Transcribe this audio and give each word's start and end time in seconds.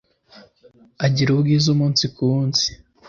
Agira 1.05 1.29
ubwiza 1.31 1.67
umunsi 1.73 2.03
ku 2.13 2.21
munsi. 2.33 2.67
(Pun_intended) 2.73 2.89